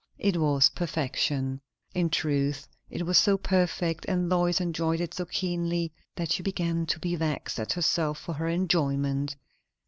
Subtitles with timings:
[0.17, 1.61] It was perfection.
[1.93, 6.87] In truth it was so perfect, and Lois enjoyed it so keenly, that she began
[6.87, 9.35] to be vexed at herself for her enjoyment.